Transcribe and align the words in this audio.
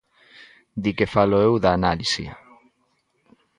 Di 0.83 0.91
que 0.97 1.07
falo 1.13 1.37
eu 1.47 1.53
da 1.63 1.69
análise. 1.79 2.23